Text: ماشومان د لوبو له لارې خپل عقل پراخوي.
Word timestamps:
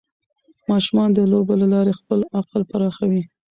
ماشومان 0.69 1.09
د 1.13 1.19
لوبو 1.31 1.53
له 1.61 1.67
لارې 1.73 1.97
خپل 1.99 2.19
عقل 2.39 2.61
پراخوي. 2.71 3.23